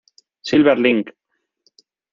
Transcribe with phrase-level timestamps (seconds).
[0.41, 1.13] Silver Link